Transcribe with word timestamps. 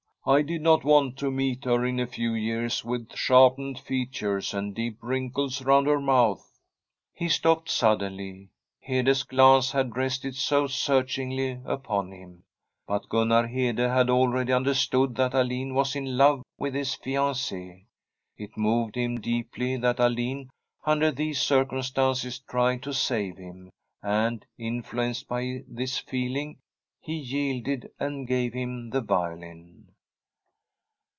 I 0.23 0.43
did 0.43 0.61
not 0.61 0.83
want 0.83 1.17
to 1.17 1.31
meet 1.31 1.65
her 1.65 1.83
in 1.83 1.99
a 1.99 2.05
few 2.05 2.35
years 2.35 2.85
with 2.85 3.15
sharpened 3.15 3.79
features 3.79 4.53
and 4.53 4.75
deep 4.75 4.99
wrinkles 5.01 5.63
round 5.63 5.87
her 5.87 5.99
mouth' 5.99 6.47
He 7.15 7.27
stopped 7.27 7.71
suddenly; 7.71 8.49
Hede's 8.79 9.23
glance 9.23 9.71
had 9.71 9.97
rested 9.97 10.35
so 10.35 10.67
searchingly 10.67 11.59
upon 11.65 12.11
him. 12.11 12.43
But 12.85 13.09
Gunnar 13.09 13.47
Hede 13.47 13.79
had 13.79 14.11
already 14.11 14.53
understood 14.53 15.15
that 15.15 15.33
Alin 15.33 15.73
was 15.73 15.95
in 15.95 16.15
love 16.17 16.43
with 16.59 16.75
his 16.75 16.93
fiancie. 16.93 17.85
It 18.37 18.55
moved 18.55 18.93
him 18.93 19.19
deeply 19.21 19.75
that 19.77 19.99
Alin 19.99 20.49
under 20.85 21.09
these 21.09 21.41
circumstances 21.41 22.37
tried 22.37 22.83
to 22.83 22.93
save 22.93 23.37
him, 23.37 23.71
and, 24.03 24.45
influenced 24.55 25.27
by 25.27 25.63
this 25.67 25.97
feeling, 25.97 26.59
he 26.99 27.15
yielded 27.15 27.89
and 27.99 28.27
gave 28.27 28.53
him 28.53 28.91
the 28.91 29.01
violin. 29.01 29.87